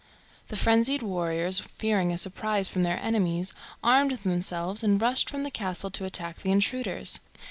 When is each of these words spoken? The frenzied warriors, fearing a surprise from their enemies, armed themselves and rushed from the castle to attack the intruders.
The 0.47 0.55
frenzied 0.55 1.03
warriors, 1.03 1.59
fearing 1.59 2.11
a 2.11 2.17
surprise 2.17 2.67
from 2.67 2.81
their 2.81 2.97
enemies, 3.03 3.53
armed 3.83 4.09
themselves 4.11 4.81
and 4.81 4.99
rushed 4.99 5.29
from 5.29 5.43
the 5.43 5.51
castle 5.51 5.91
to 5.91 6.05
attack 6.05 6.37
the 6.39 6.51
intruders. 6.51 7.19